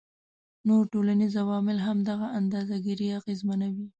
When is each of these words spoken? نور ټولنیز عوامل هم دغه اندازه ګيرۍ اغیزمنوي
نور 0.67 0.83
ټولنیز 0.93 1.33
عوامل 1.43 1.77
هم 1.85 1.97
دغه 2.09 2.27
اندازه 2.39 2.75
ګيرۍ 2.85 3.09
اغیزمنوي 3.19 3.85